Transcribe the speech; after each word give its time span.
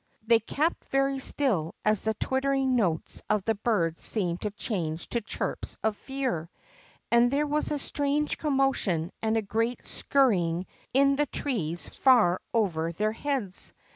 They 0.25 0.39
kept 0.39 0.85
very 0.89 1.19
still 1.19 1.75
as 1.85 2.05
the 2.05 2.15
twittering 2.15 2.75
notes 2.75 3.21
of 3.29 3.43
the 3.43 3.53
birds 3.53 4.01
seemed 4.01 4.41
to 4.41 4.49
change 4.49 5.07
to 5.09 5.21
chirps 5.21 5.77
of 5.83 5.95
fear, 5.95 6.49
and 7.11 7.29
there 7.29 7.45
was 7.45 7.69
a 7.69 7.77
strange 7.77 8.39
commotion 8.39 9.11
and 9.21 9.37
a 9.37 9.43
great 9.43 9.85
scurry 9.85 10.39
ing 10.39 10.65
in 10.91 11.17
the 11.17 11.27
trees 11.27 11.85
far 11.85 12.41
over 12.51 12.91
their 12.91 13.11
heads. 13.11 13.75